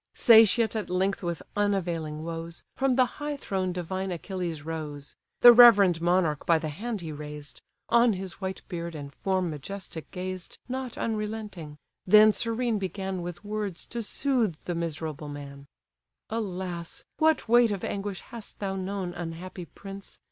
[0.15, 6.01] Satiate at length with unavailing woes, From the high throne divine Achilles rose; The reverend
[6.01, 10.97] monarch by the hand he raised; On his white beard and form majestic gazed, Not
[10.97, 11.77] unrelenting;
[12.07, 15.67] then serene began With words to soothe the miserable man:
[16.31, 20.17] "Alas, what weight of anguish hast thou known, Unhappy prince!